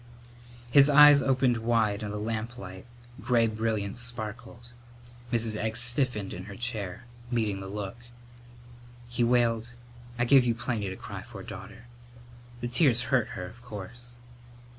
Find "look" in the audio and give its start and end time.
7.67-7.97